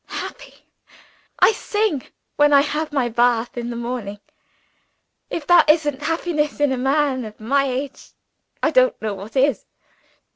[0.07, 0.65] "Happy?
[1.41, 2.01] I sing,
[2.35, 4.19] when I have my bath in the morning.
[5.29, 8.07] If that isn't happiness (in a man of my age)
[8.63, 9.63] I don't know what is!"